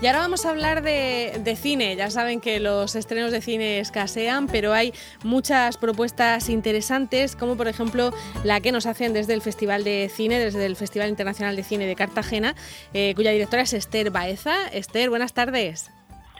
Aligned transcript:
Y 0.00 0.06
ahora 0.06 0.20
vamos 0.20 0.46
a 0.46 0.50
hablar 0.50 0.82
de, 0.82 1.40
de, 1.42 1.56
cine. 1.56 1.96
Ya 1.96 2.08
saben 2.08 2.40
que 2.40 2.60
los 2.60 2.94
estrenos 2.94 3.32
de 3.32 3.40
cine 3.40 3.80
escasean, 3.80 4.46
pero 4.46 4.72
hay 4.72 4.94
muchas 5.24 5.76
propuestas 5.76 6.48
interesantes, 6.48 7.34
como 7.34 7.56
por 7.56 7.66
ejemplo 7.66 8.12
la 8.44 8.60
que 8.60 8.70
nos 8.70 8.86
hacen 8.86 9.12
desde 9.12 9.34
el 9.34 9.42
Festival 9.42 9.82
de 9.82 10.08
Cine, 10.14 10.38
desde 10.38 10.66
el 10.66 10.76
Festival 10.76 11.08
Internacional 11.08 11.56
de 11.56 11.64
Cine 11.64 11.84
de 11.84 11.96
Cartagena, 11.96 12.54
eh, 12.94 13.12
cuya 13.16 13.32
directora 13.32 13.62
es 13.62 13.72
Esther 13.72 14.12
Baeza. 14.12 14.68
Esther, 14.68 15.10
buenas 15.10 15.32
tardes. 15.32 15.90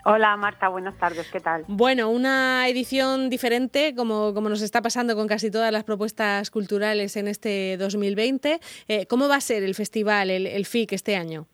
Hola 0.05 0.37
Marta, 0.37 0.69
buenas 0.69 0.97
tardes, 0.97 1.27
¿qué 1.29 1.41
tal? 1.41 1.65
Bueno, 1.67 2.11
una 2.11 2.69
edición 2.69 3.29
diferente, 3.29 3.93
como, 3.97 4.35
como 4.35 4.49
nos 4.49 4.63
está 4.63 4.83
pasando 4.83 5.17
con 5.17 5.27
casi 5.27 5.51
todas 5.51 5.73
las 5.73 5.83
propuestas 5.83 6.53
culturales 6.53 7.17
en 7.17 7.27
este 7.27 7.77
2020. 7.77 8.61
Eh, 8.87 9.07
¿Cómo 9.07 9.27
va 9.27 9.35
a 9.35 9.41
ser 9.41 9.65
el 9.65 9.75
festival, 9.75 10.31
el, 10.31 10.47
el 10.47 10.65
FIC, 10.65 10.93
este 10.93 11.17
año? 11.17 11.49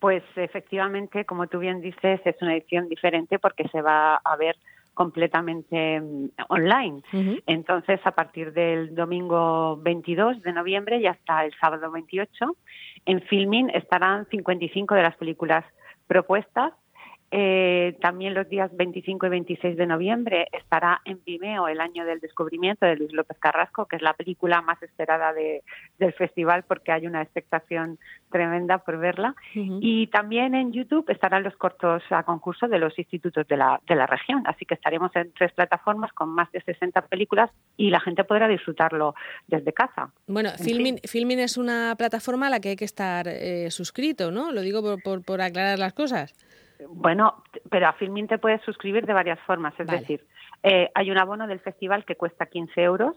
Pues 0.00 0.22
efectivamente, 0.36 1.24
como 1.24 1.46
tú 1.48 1.58
bien 1.58 1.80
dices, 1.80 2.20
es 2.24 2.36
una 2.40 2.54
edición 2.54 2.88
diferente 2.88 3.38
porque 3.38 3.68
se 3.68 3.82
va 3.82 4.16
a 4.16 4.36
ver 4.36 4.56
completamente 4.94 6.00
mm, 6.00 6.30
online. 6.48 7.02
Entonces, 7.46 8.00
a 8.04 8.10
partir 8.10 8.52
del 8.52 8.94
domingo 8.94 9.76
22 9.76 10.42
de 10.42 10.52
noviembre 10.52 10.98
y 10.98 11.06
hasta 11.06 11.44
el 11.44 11.52
sábado 11.60 11.90
28, 11.90 12.56
en 13.06 13.22
Filming 13.22 13.70
estarán 13.70 14.26
55 14.26 14.94
de 14.96 15.02
las 15.02 15.16
películas 15.16 15.64
propuestas 16.08 16.72
eh, 17.30 17.96
también 18.00 18.32
los 18.32 18.48
días 18.48 18.74
25 18.74 19.26
y 19.26 19.28
26 19.28 19.76
de 19.76 19.86
noviembre 19.86 20.48
estará 20.52 21.02
en 21.04 21.20
Vimeo 21.26 21.68
el 21.68 21.80
año 21.80 22.06
del 22.06 22.20
descubrimiento 22.20 22.86
de 22.86 22.96
Luis 22.96 23.12
López 23.12 23.36
Carrasco, 23.38 23.86
que 23.86 23.96
es 23.96 24.02
la 24.02 24.14
película 24.14 24.62
más 24.62 24.82
esperada 24.82 25.34
del 25.34 26.12
festival 26.14 26.64
porque 26.66 26.90
hay 26.90 27.06
una 27.06 27.20
expectación 27.20 27.98
tremenda 28.30 28.78
por 28.78 28.98
verla. 28.98 29.34
Y 29.54 30.06
también 30.06 30.54
en 30.54 30.72
YouTube 30.72 31.10
estarán 31.10 31.42
los 31.42 31.54
cortos 31.56 32.02
a 32.10 32.22
concurso 32.22 32.66
de 32.66 32.78
los 32.78 32.98
institutos 32.98 33.46
de 33.46 33.56
la, 33.56 33.80
de 33.86 33.94
la 33.94 34.06
región. 34.06 34.42
Así 34.46 34.64
que 34.64 34.74
estaremos 34.74 35.14
en 35.14 35.32
tres 35.32 35.52
plataformas 35.52 36.12
con 36.12 36.30
más 36.30 36.50
de 36.52 36.62
60 36.62 37.02
películas 37.08 37.50
y 37.76 37.90
la 37.90 38.00
gente 38.00 38.24
podrá 38.24 38.48
disfrutarlo 38.48 39.14
desde 39.46 39.72
casa. 39.72 40.12
Bueno, 40.26 40.50
Filmin, 40.58 40.98
Filmin, 41.04 41.40
es 41.40 41.58
una 41.58 41.94
plataforma 41.96 42.46
a 42.46 42.50
la 42.50 42.60
que 42.60 42.70
hay 42.70 42.76
que 42.76 42.84
estar 42.84 43.28
eh, 43.28 43.70
suscrito, 43.70 44.30
¿no? 44.30 44.50
Lo 44.50 44.62
digo 44.62 44.80
por, 44.82 45.02
por, 45.02 45.24
por 45.24 45.40
aclarar 45.42 45.78
las 45.78 45.92
cosas. 45.92 46.34
Bueno, 46.88 47.42
pero 47.70 47.88
a 47.88 47.92
Filmin 47.94 48.28
te 48.28 48.38
puedes 48.38 48.62
suscribir 48.62 49.06
de 49.06 49.12
varias 49.12 49.38
formas, 49.40 49.74
es 49.78 49.86
decir, 49.86 50.24
eh, 50.62 50.90
hay 50.94 51.10
un 51.10 51.18
abono 51.18 51.46
del 51.46 51.60
festival 51.60 52.04
que 52.04 52.16
cuesta 52.16 52.46
15 52.46 52.82
euros 52.82 53.16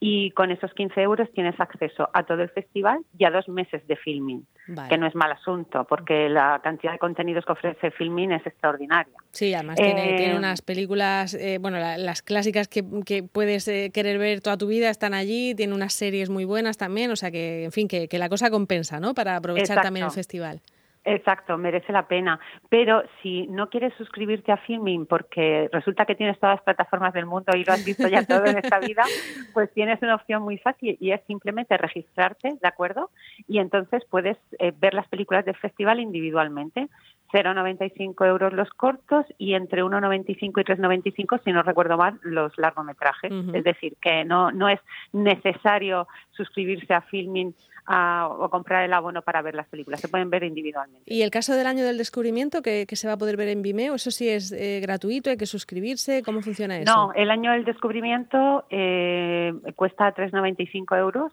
y 0.00 0.32
con 0.32 0.50
esos 0.50 0.74
15 0.74 1.00
euros 1.02 1.28
tienes 1.32 1.58
acceso 1.60 2.08
a 2.12 2.24
todo 2.24 2.42
el 2.42 2.50
festival 2.50 3.04
y 3.16 3.24
a 3.24 3.30
dos 3.30 3.48
meses 3.48 3.86
de 3.86 3.94
filming, 3.94 4.44
que 4.88 4.98
no 4.98 5.06
es 5.06 5.14
mal 5.14 5.30
asunto 5.30 5.84
porque 5.84 6.28
la 6.28 6.60
cantidad 6.64 6.92
de 6.92 6.98
contenidos 6.98 7.44
que 7.44 7.52
ofrece 7.52 7.92
filming 7.92 8.32
es 8.32 8.44
extraordinaria. 8.44 9.14
Sí, 9.30 9.54
además 9.54 9.76
tiene, 9.76 10.32
eh, 10.32 10.36
unas 10.36 10.62
películas, 10.62 11.34
eh, 11.34 11.58
bueno, 11.60 11.78
las 11.78 12.22
clásicas 12.22 12.66
que, 12.66 12.82
puedes 13.22 13.66
querer 13.92 14.18
ver 14.18 14.40
toda 14.40 14.56
tu 14.56 14.66
vida 14.66 14.90
están 14.90 15.14
allí, 15.14 15.54
tiene 15.54 15.74
unas 15.74 15.92
series 15.92 16.28
muy 16.28 16.44
buenas 16.44 16.76
también, 16.76 17.10
o 17.12 17.16
sea 17.16 17.30
que, 17.30 17.64
en 17.64 17.72
fin, 17.72 17.86
que, 17.86 18.08
la 18.14 18.28
cosa 18.28 18.50
compensa, 18.50 18.98
¿no? 18.98 19.14
Para 19.14 19.36
aprovechar 19.36 19.80
también 19.80 20.06
el 20.06 20.12
festival. 20.12 20.60
Exacto, 21.04 21.58
merece 21.58 21.92
la 21.92 22.08
pena. 22.08 22.40
Pero 22.70 23.02
si 23.22 23.46
no 23.48 23.68
quieres 23.68 23.92
suscribirte 23.94 24.52
a 24.52 24.56
Filming 24.56 25.06
porque 25.06 25.68
resulta 25.70 26.06
que 26.06 26.14
tienes 26.14 26.38
todas 26.40 26.56
las 26.56 26.64
plataformas 26.64 27.12
del 27.12 27.26
mundo 27.26 27.52
y 27.54 27.64
lo 27.64 27.72
has 27.74 27.84
visto 27.84 28.08
ya 28.08 28.24
todo 28.24 28.46
en 28.46 28.56
esta 28.56 28.78
vida, 28.78 29.02
pues 29.52 29.70
tienes 29.74 30.00
una 30.02 30.14
opción 30.14 30.42
muy 30.42 30.56
fácil 30.58 30.96
y 31.00 31.12
es 31.12 31.20
simplemente 31.26 31.76
registrarte, 31.76 32.54
¿de 32.60 32.68
acuerdo? 32.68 33.10
Y 33.46 33.58
entonces 33.58 34.02
puedes 34.08 34.38
eh, 34.58 34.72
ver 34.74 34.94
las 34.94 35.06
películas 35.08 35.44
del 35.44 35.56
festival 35.56 36.00
individualmente. 36.00 36.88
0,95 37.34 38.26
euros 38.26 38.52
los 38.52 38.70
cortos 38.70 39.26
y 39.38 39.54
entre 39.54 39.82
1,95 39.82 40.38
y 40.38 40.50
3,95, 40.50 41.40
si 41.42 41.50
no 41.50 41.64
recuerdo 41.64 41.96
mal, 41.96 42.20
los 42.22 42.56
largometrajes. 42.56 43.32
Es 43.52 43.64
decir, 43.64 43.96
que 44.00 44.24
no, 44.24 44.52
no 44.52 44.68
es 44.68 44.78
necesario 45.12 46.06
suscribirse 46.30 46.94
a 46.94 47.00
Filming 47.00 47.52
o 47.86 48.48
comprar 48.50 48.84
el 48.84 48.92
abono 48.92 49.22
para 49.22 49.42
ver 49.42 49.54
las 49.54 49.66
películas. 49.66 50.00
Se 50.00 50.08
pueden 50.08 50.30
ver 50.30 50.44
individualmente. 50.44 51.12
¿Y 51.12 51.22
el 51.22 51.30
caso 51.30 51.54
del 51.54 51.66
año 51.66 51.84
del 51.84 51.98
descubrimiento, 51.98 52.62
que, 52.62 52.86
se 52.90 53.08
va 53.08 53.14
a 53.14 53.18
poder 53.18 53.36
ver 53.36 53.48
en 53.48 53.62
Vimeo, 53.62 53.96
eso 53.96 54.10
sí 54.10 54.28
es 54.28 54.52
eh, 54.52 54.80
gratuito? 54.80 55.28
¿Hay 55.28 55.36
que 55.36 55.46
suscribirse? 55.46 56.22
¿Cómo 56.22 56.40
funciona 56.40 56.78
eso? 56.78 56.94
No, 56.94 57.12
el 57.12 57.30
año 57.30 57.52
del 57.52 57.64
descubrimiento 57.64 58.64
eh, 58.70 59.52
cuesta 59.76 60.14
3,95 60.14 60.98
euros. 60.98 61.32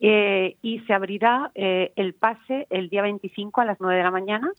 Eh, 0.00 0.56
y 0.60 0.80
se 0.80 0.92
abrirá 0.92 1.50
el 1.54 2.12
pase 2.14 2.66
el 2.68 2.90
día 2.90 3.00
25 3.00 3.62
a 3.62 3.64
las 3.64 3.80
9 3.80 3.96
de 3.96 4.02
la 4.02 4.10
mañana 4.10 4.52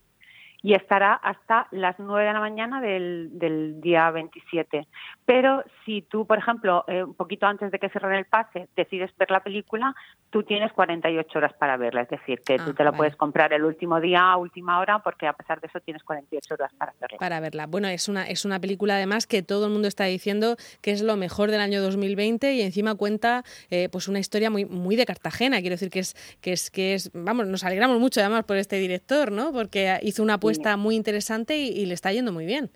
y 0.68 0.74
estará 0.74 1.14
hasta 1.14 1.70
las 1.72 1.98
9 1.98 2.26
de 2.26 2.34
la 2.34 2.42
mañana 2.42 2.82
del, 2.82 3.30
del 3.32 3.80
día 3.80 4.12
27. 4.12 4.86
Pero 5.26 5.64
si 5.86 6.02
tú, 6.02 6.28
por 6.28 6.40
ejemplo, 6.40 6.84
eh, 6.90 7.06
un 7.06 7.14
poquito 7.14 7.46
antes 7.46 7.72
de 7.72 7.80
que 7.80 7.88
cierren 7.88 8.16
el 8.16 8.26
pase, 8.26 8.68
decides 8.76 9.16
ver 9.18 9.32
la 9.32 9.40
película, 9.40 9.96
tú 10.30 10.44
tienes 10.44 10.74
48 10.74 11.38
horas 11.38 11.54
para 11.54 11.78
verla. 11.78 12.02
Es 12.02 12.10
decir, 12.10 12.42
que 12.42 12.58
tú 12.58 12.72
ah, 12.72 12.74
te 12.76 12.84
la 12.84 12.92
puedes 12.92 13.16
comprar 13.16 13.54
el 13.54 13.64
último 13.64 14.02
día 14.02 14.36
última 14.36 14.82
hora 14.82 15.00
porque 15.00 15.26
a 15.26 15.32
pesar 15.32 15.62
de 15.62 15.68
eso 15.68 15.80
tienes 15.80 16.04
48 16.04 16.54
horas 16.56 16.74
para 16.78 16.94
verla. 17.00 17.18
Para 17.18 17.40
verla. 17.40 17.66
Bueno, 17.66 17.88
es 17.88 18.10
una, 18.10 18.28
es 18.28 18.44
una 18.44 18.60
película 18.60 18.96
además 18.96 19.26
que 19.26 19.44
todo 19.44 19.68
el 19.68 19.72
mundo 19.72 19.88
está 19.88 20.04
diciendo 20.04 20.58
que 20.82 20.92
es 20.92 21.02
lo 21.02 21.16
mejor 21.16 21.50
del 21.50 21.62
año 21.62 21.82
2020 21.82 22.56
y 22.56 22.62
encima 22.62 22.96
cuenta 22.96 23.46
eh, 23.70 23.88
pues 23.90 24.10
una 24.10 24.20
historia 24.20 24.50
muy, 24.50 24.66
muy 24.66 24.98
de 24.98 25.06
Cartagena. 25.06 25.62
Quiero 25.62 25.76
decir 25.76 25.90
que 25.90 26.00
es, 26.00 26.38
que 26.42 26.52
es, 26.52 26.70
que 26.70 26.94
es, 26.94 27.10
vamos, 27.14 27.48
nos 27.48 27.64
alegramos 27.64 28.02
mucho 28.02 28.20
además 28.20 28.44
por 28.44 28.58
este 28.58 28.76
director, 28.80 29.32
¿no? 29.32 29.54
Porque 29.54 29.98
hizo 30.02 30.22
una 30.24 30.34
apuesta 30.34 30.57
muy 30.78 30.96
interesante 30.96 31.58
y 31.58 31.86
le 31.86 31.94
está 31.94 32.12
yendo 32.12 32.32
muy 32.32 32.46
bien. 32.46 32.70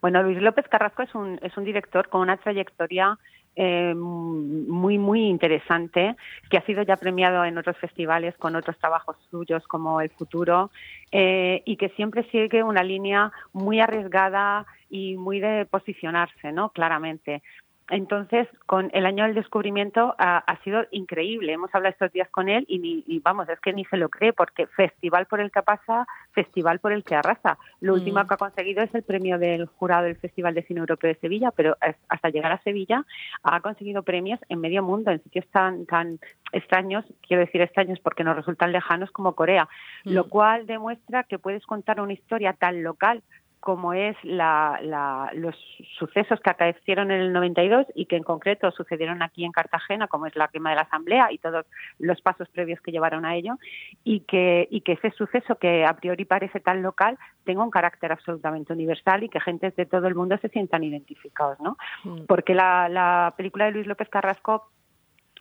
Bueno, 0.00 0.22
Luis 0.22 0.42
López 0.42 0.66
Carrasco 0.68 1.02
es 1.02 1.14
un, 1.14 1.38
es 1.42 1.56
un 1.56 1.64
director 1.64 2.08
con 2.08 2.22
una 2.22 2.36
trayectoria 2.36 3.18
eh, 3.54 3.94
muy, 3.94 4.96
muy 4.96 5.28
interesante, 5.28 6.16
que 6.50 6.56
ha 6.56 6.64
sido 6.64 6.82
ya 6.82 6.96
premiado 6.96 7.44
en 7.44 7.58
otros 7.58 7.76
festivales 7.76 8.34
con 8.38 8.56
otros 8.56 8.78
trabajos 8.78 9.16
suyos 9.30 9.66
como 9.68 10.00
El 10.00 10.10
Futuro, 10.10 10.70
eh, 11.10 11.62
y 11.66 11.76
que 11.76 11.90
siempre 11.90 12.24
sigue 12.30 12.62
una 12.62 12.82
línea 12.82 13.30
muy 13.52 13.78
arriesgada 13.80 14.66
y 14.88 15.16
muy 15.16 15.38
de 15.38 15.66
posicionarse, 15.66 16.50
¿no? 16.50 16.70
Claramente. 16.70 17.42
Entonces, 17.90 18.48
con 18.66 18.90
el 18.94 19.04
año 19.06 19.24
del 19.24 19.34
descubrimiento 19.34 20.14
ha, 20.18 20.58
sido 20.64 20.84
increíble. 20.92 21.52
Hemos 21.52 21.74
hablado 21.74 21.92
estos 21.92 22.12
días 22.12 22.28
con 22.30 22.48
él 22.48 22.64
y, 22.68 23.20
vamos, 23.20 23.48
es 23.48 23.60
que 23.60 23.72
ni 23.72 23.84
se 23.86 23.96
lo 23.96 24.08
cree 24.08 24.32
porque 24.32 24.66
festival 24.66 25.26
por 25.26 25.40
el 25.40 25.50
que 25.50 25.62
pasa, 25.62 26.06
festival 26.32 26.78
por 26.78 26.92
el 26.92 27.04
que 27.04 27.16
arrasa. 27.16 27.58
Lo 27.80 27.94
último 27.94 28.22
mm. 28.22 28.26
que 28.26 28.34
ha 28.34 28.36
conseguido 28.38 28.82
es 28.82 28.94
el 28.94 29.02
premio 29.02 29.38
del 29.38 29.66
jurado 29.66 30.04
del 30.04 30.16
Festival 30.16 30.54
de 30.54 30.62
Cine 30.62 30.80
Europeo 30.80 31.08
de 31.08 31.20
Sevilla, 31.20 31.50
pero 31.50 31.76
hasta 32.08 32.30
llegar 32.30 32.52
a 32.52 32.62
Sevilla 32.62 33.04
ha 33.42 33.60
conseguido 33.60 34.02
premios 34.02 34.40
en 34.48 34.60
medio 34.60 34.82
mundo, 34.82 35.10
en 35.10 35.22
sitios 35.22 35.46
tan, 35.48 35.84
tan 35.86 36.18
extraños, 36.52 37.04
quiero 37.26 37.44
decir 37.44 37.60
extraños 37.60 37.98
porque 38.00 38.24
nos 38.24 38.36
resultan 38.36 38.72
lejanos 38.72 39.10
como 39.10 39.34
Corea, 39.34 39.68
lo 40.04 40.24
mm. 40.24 40.28
cual 40.28 40.66
demuestra 40.66 41.24
que 41.24 41.38
puedes 41.38 41.66
contar 41.66 42.00
una 42.00 42.12
historia 42.12 42.52
tan 42.52 42.82
local 42.82 43.22
como 43.62 43.92
es 43.92 44.16
la, 44.24 45.30
los 45.34 45.54
sucesos 45.96 46.40
que 46.40 46.50
acaecieron 46.50 47.12
en 47.12 47.20
el 47.20 47.32
92 47.32 47.86
y 47.94 48.06
que 48.06 48.16
en 48.16 48.24
concreto 48.24 48.72
sucedieron 48.72 49.22
aquí 49.22 49.44
en 49.44 49.52
Cartagena, 49.52 50.08
como 50.08 50.26
es 50.26 50.34
la 50.34 50.48
quema 50.48 50.70
de 50.70 50.76
la 50.76 50.82
Asamblea 50.82 51.30
y 51.30 51.38
todos 51.38 51.64
los 52.00 52.20
pasos 52.22 52.48
previos 52.48 52.80
que 52.80 52.90
llevaron 52.90 53.24
a 53.24 53.36
ello, 53.36 53.54
y 54.02 54.20
que, 54.20 54.66
y 54.68 54.80
que 54.80 54.94
ese 54.94 55.12
suceso 55.12 55.54
que 55.54 55.86
a 55.86 55.94
priori 55.94 56.24
parece 56.24 56.58
tan 56.58 56.82
local 56.82 57.16
tenga 57.44 57.62
un 57.62 57.70
carácter 57.70 58.10
absolutamente 58.10 58.72
universal 58.72 59.22
y 59.22 59.28
que 59.28 59.38
gentes 59.38 59.76
de 59.76 59.86
todo 59.86 60.08
el 60.08 60.16
mundo 60.16 60.36
se 60.38 60.48
sientan 60.48 60.82
identificados, 60.82 61.60
¿no? 61.60 61.76
Mm. 62.02 62.24
Porque 62.26 62.54
la, 62.54 62.88
la 62.88 63.32
película 63.36 63.66
de 63.66 63.70
Luis 63.70 63.86
López 63.86 64.08
Carrasco 64.08 64.72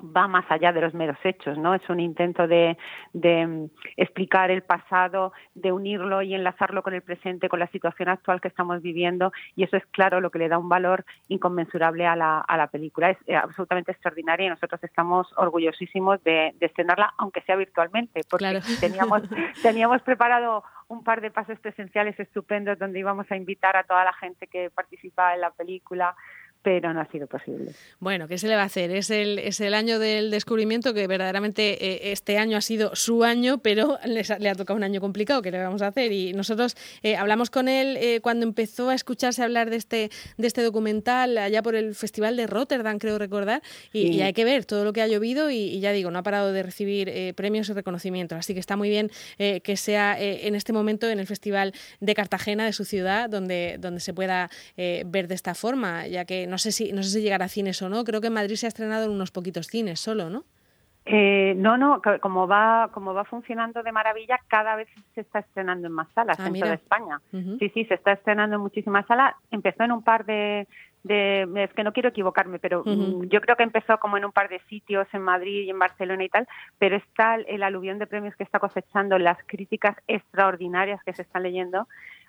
va 0.02 0.28
más 0.28 0.46
allá 0.50 0.72
de 0.72 0.82
los 0.82 0.94
meros 0.94 1.18
hechos, 1.24 1.58
¿no? 1.58 1.74
Es 1.74 1.88
un 1.90 2.00
intento 2.00 2.48
de, 2.48 2.78
de, 3.14 3.46
mm, 3.46 3.70
explicar 3.98 4.52
el 4.52 4.64
pasado, 4.64 5.34
de 5.56 5.72
unirlo 5.72 6.22
y 6.22 6.34
enlazarlo 6.34 6.84
con 6.84 6.94
el 6.94 7.02
presente, 7.02 7.50
con 7.50 7.60
la 7.60 7.68
situación 7.68 8.10
actual 8.10 8.42
que 8.42 8.48
estamos 8.48 8.82
viviendo, 8.82 9.32
y 9.56 9.64
eso 9.64 9.78
es 9.78 9.86
claro 9.88 10.22
lo 10.22 10.32
que 10.32 10.40
le 10.40 10.50
da 10.50 10.58
un 10.58 10.70
valor 10.70 11.06
inconmensurable 11.28 12.06
a 12.06 12.16
la, 12.16 12.40
a 12.40 12.58
la 12.58 12.68
película. 12.68 13.12
Es 13.12 13.18
eh, 13.28 13.36
absolutamente 13.36 13.92
extraordinaria 13.92 14.48
y 14.48 14.50
nosotros 14.50 14.84
estamos 14.84 15.28
orgullosísimos 15.38 16.24
de, 16.24 16.54
de 16.60 16.66
estrenarla, 16.66 17.14
aunque 17.18 17.42
sea 17.42 17.56
virtualmente, 17.56 18.22
porque 18.30 18.60
teníamos, 18.80 19.24
teníamos 19.62 20.02
preparado 20.02 20.64
un 20.88 21.04
par 21.04 21.22
de 21.22 21.32
pasos 21.32 21.58
presenciales 21.60 22.20
estupendos 22.20 22.78
donde 22.78 23.00
íbamos 23.00 23.32
a 23.32 23.38
invitar 23.38 23.78
a 23.78 23.84
toda 23.84 24.04
la 24.04 24.14
gente 24.14 24.48
que 24.48 24.70
participa 24.70 25.34
en 25.34 25.42
la 25.42 25.52
película 25.52 26.16
pero 26.64 26.94
no 26.94 27.02
ha 27.02 27.08
sido 27.08 27.28
posible. 27.28 27.72
Bueno, 28.00 28.28
¿qué 28.28 28.38
se 28.38 28.48
le 28.48 28.56
va 28.56 28.62
a 28.62 28.66
hacer? 28.66 28.92
Es 28.92 29.10
el, 29.10 29.40
es 29.40 29.60
el 29.62 29.74
año 29.74 29.98
del 29.98 30.30
descubrimiento 30.30 30.94
que 30.94 31.08
verdaderamente 31.08 31.84
eh, 31.84 32.12
este 32.12 32.38
año 32.38 32.58
ha 32.58 32.62
sido 32.62 32.96
su 32.96 33.24
año, 33.24 33.60
pero 33.60 33.98
le 34.06 34.50
ha 34.50 34.56
tocado 34.56 34.78
un 34.78 34.84
año 34.84 35.02
complicado, 35.02 35.42
¿qué 35.42 35.50
le 35.50 35.62
vamos 35.62 35.82
a 35.82 35.88
hacer? 35.88 36.12
Y 36.12 36.34
nosotros 36.34 36.76
eh, 37.02 37.16
hablamos 37.16 37.50
con 37.50 37.68
él 37.68 37.98
eh, 37.98 38.20
cuando 38.22 38.46
empezó 38.46 38.90
a 38.90 38.96
escucharse 38.96 39.42
hablar 39.44 39.70
de 39.70 39.78
este, 39.78 40.12
de 40.38 40.48
este 40.48 40.62
documental 40.62 41.38
allá 41.38 41.64
por 41.64 41.76
el 41.76 41.96
Festival 41.96 42.38
de 42.38 42.46
Rotterdam, 42.46 43.00
creo 43.00 43.18
recordar, 43.18 43.64
y, 43.92 44.22
hay 44.22 44.34
que 44.34 44.46
ver 44.46 44.66
todo 44.66 44.84
lo 44.86 44.94
que 44.94 45.02
ha 45.02 45.08
llovido 45.08 45.50
y, 45.50 45.80
ya 45.80 45.92
digo, 45.92 46.12
no 46.12 46.20
ha 46.20 46.24
parado 46.24 46.54
de 46.54 46.62
recibir 46.62 47.34
premios 47.34 47.70
y 47.70 47.74
reconocimientos, 47.74 48.38
así 48.38 48.54
que 48.54 48.60
está 48.60 48.76
muy 48.76 48.90
bien 48.90 49.10
que 49.38 49.78
sea 49.78 50.16
en 50.20 50.54
este 50.54 50.74
momento 50.74 51.10
en 51.10 51.20
el 51.20 51.26
Festival 51.26 51.74
de 52.00 52.14
Cartagena, 52.14 52.66
de 52.66 52.74
su 52.74 52.86
ciudad, 52.86 53.30
donde, 53.30 53.78
donde 53.80 54.00
se 54.00 54.14
pueda 54.14 54.50
ver 54.78 55.28
de 55.28 55.36
esta 55.36 55.56
forma, 55.56 56.06
ya 56.08 56.26
que 56.26 56.46
no 56.52 56.60
sé 56.60 56.72
si 56.72 56.92
no 56.94 57.02
sé 57.02 57.10
si 57.10 57.22
llegará 57.22 57.46
a 57.46 57.50
cines 57.50 57.82
o 57.82 57.90
no. 57.90 58.04
Creo 58.04 58.22
que 58.22 58.28
en 58.28 58.34
Madrid 58.34 58.56
se 58.56 58.68
ha 58.68 58.70
estrenado 58.70 59.06
en 59.06 59.12
unos 59.12 59.32
poquitos 59.32 59.68
cines 59.68 60.00
solo, 60.00 60.30
¿no? 60.30 60.44
Eh, 61.06 61.56
no, 61.58 61.78
no, 61.78 62.00
como 62.22 62.48
va, 62.48 62.90
como 62.94 63.14
va 63.16 63.24
funcionando 63.26 63.82
de 63.82 63.92
maravilla, 63.92 64.40
cada 64.48 64.76
vez 64.76 64.88
se 65.16 65.22
está 65.22 65.40
estrenando 65.40 65.88
en 65.88 65.94
más 65.94 66.08
salas 66.14 66.40
ah, 66.40 66.48
en 66.48 66.60
toda 66.60 66.76
España. 66.76 67.20
Sí, 67.32 67.72
sí, 67.74 67.86
se 67.86 67.96
está 67.96 68.12
estrenando 68.12 68.58
en 68.58 68.62
muchísimas 68.62 69.08
salas. 69.08 69.34
Empezó 69.50 69.84
en 69.84 69.94
un 69.94 70.04
par 70.04 70.26
de, 70.26 70.68
es 71.04 71.74
que 71.74 71.84
no 71.84 71.92
quiero 71.92 72.10
equivocarme, 72.10 72.60
pero 72.60 72.84
mm, 72.86 73.24
yo 73.30 73.42
creo 73.42 73.56
que 73.56 73.64
empezó 73.64 73.98
como 73.98 74.18
en 74.18 74.26
un 74.26 74.32
par 74.32 74.48
de 74.50 74.60
sitios 74.70 75.08
en 75.12 75.24
Madrid 75.24 75.64
y 75.64 75.72
en 75.72 75.80
Barcelona 75.80 76.24
y 76.24 76.30
tal, 76.30 76.48
pero 76.78 76.98
está 76.98 77.36
el 77.36 77.64
aluvión 77.64 77.98
de 77.98 78.06
premios 78.06 78.36
que 78.36 78.44
está 78.44 78.60
cosechando, 78.60 79.18
las 79.18 79.40
críticas 79.48 79.98
extraordinarias 80.08 81.02
que 81.04 81.14
se 81.14 81.24
están 81.24 81.42
leyendo, 81.42 81.88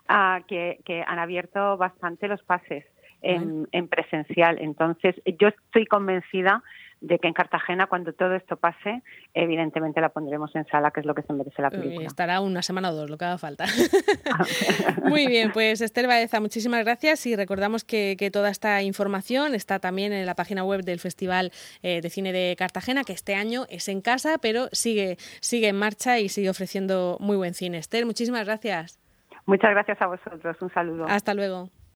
ah, 0.09 0.41
que, 0.49 0.81
que 0.87 1.05
han 1.07 1.19
abierto 1.19 1.77
bastante 1.77 2.27
los 2.27 2.43
pases 2.43 2.87
en, 3.23 3.89
presencial. 3.89 4.59
Entonces, 4.61 5.15
yo 5.39 5.49
estoy 5.49 5.87
convencida 5.87 6.63
de 7.01 7.19
que 7.19 7.27
en 7.27 7.35
Cartagena, 7.35 7.89
cuando 7.89 8.13
todo 8.13 8.35
esto 8.35 8.57
pase, 8.57 9.03
evidentemente 9.35 10.01
la 10.01 10.11
pondremos 10.11 10.55
en 10.55 10.65
sala, 10.67 10.93
que 10.93 11.01
es 11.01 11.07
lo 11.07 11.15
que 11.15 11.23
se 11.23 11.33
merece 11.33 11.61
la 11.61 11.71
película. 11.71 12.07
Estará 12.07 12.41
una 12.41 12.63
semana 12.63 12.91
o 12.91 12.95
dos, 12.95 13.11
lo 13.11 13.19
que 13.19 13.25
haga 13.25 13.39
falta. 13.39 13.65
Muy 15.05 15.27
bien, 15.27 15.51
pues 15.53 15.81
Esther 15.81 16.07
Baeza, 16.07 16.41
muchísimas 16.41 16.85
gracias 16.85 17.27
y 17.27 17.35
recordamos 17.35 17.85
que, 17.85 18.17
toda 18.33 18.51
esta 18.51 18.83
información 18.83 19.55
está 19.55 19.81
también 19.81 20.13
en 20.13 20.25
la 20.27 20.37
página 20.37 20.63
web 20.65 20.83
del 20.83 21.01
Festival 21.01 21.51
eh, 21.83 22.01
de 22.01 22.09
Cine 22.09 22.33
de 22.33 22.55
Cartagena, 22.57 23.03
que 23.03 23.13
este 23.13 23.35
año 23.35 23.65
es 23.69 23.89
en 23.89 24.01
casa, 24.01 24.39
pero 24.41 24.69
sigue, 24.71 25.17
sigue 25.41 25.69
en 25.69 25.77
marcha 25.77 26.21
y 26.21 26.29
sigue 26.29 26.51
ofreciendo 26.51 27.17
muy 27.19 27.37
buen 27.37 27.55
cine. 27.55 27.79
Esther, 27.79 28.07
muchísimas 28.07 28.45
gracias. 28.47 29.01
Muchas 29.45 29.73
gracias 29.73 30.01
a 30.01 30.07
vosotros. 30.07 30.57
Un 30.63 30.73
saludo. 30.73 31.07
Hasta 31.09 31.35
luego. 31.35 31.69